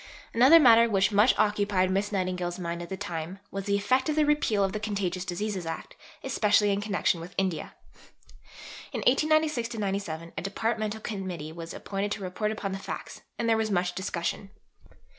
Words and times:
Another 0.33 0.59
matter 0.59 0.89
which 0.89 1.11
much 1.11 1.35
occupied 1.37 1.91
Miss 1.91 2.11
Nightingale's 2.11 2.57
mind 2.57 2.81
at 2.81 2.89
this 2.89 2.97
time 2.97 3.37
was 3.51 3.65
the 3.65 3.75
effect 3.77 4.09
of 4.09 4.15
the 4.15 4.25
repeal 4.25 4.63
of 4.63 4.73
the 4.73 4.79
Contagious 4.79 5.23
Diseases 5.23 5.67
Act, 5.67 5.95
especially 6.23 6.71
in 6.71 6.81
connection 6.81 7.21
with 7.21 7.35
India. 7.37 7.75
In 8.93 9.01
1896 9.01 9.75
97 9.75 10.33
a 10.35 10.41
Departmental 10.41 11.01
Committee 11.01 11.51
was 11.51 11.71
appointed 11.71 12.11
to 12.13 12.23
report 12.23 12.49
upon 12.51 12.71
the 12.71 12.79
facts, 12.79 13.21
and 13.37 13.47
there 13.47 13.57
was 13.57 13.69
much 13.69 13.93
discussion. 13.93 14.49